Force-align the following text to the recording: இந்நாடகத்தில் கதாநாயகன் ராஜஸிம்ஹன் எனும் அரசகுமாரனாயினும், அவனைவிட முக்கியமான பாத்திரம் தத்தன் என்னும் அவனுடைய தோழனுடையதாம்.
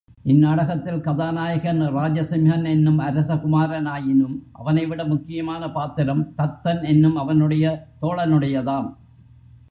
இந்நாடகத்தில் 0.23 1.01
கதாநாயகன் 1.01 1.81
ராஜஸிம்ஹன் 1.81 2.65
எனும் 2.69 2.99
அரசகுமாரனாயினும், 2.99 4.35
அவனைவிட 4.51 5.05
முக்கியமான 5.05 5.71
பாத்திரம் 5.71 6.23
தத்தன் 6.37 6.81
என்னும் 6.87 7.15
அவனுடைய 7.15 7.65
தோழனுடையதாம். 8.01 8.89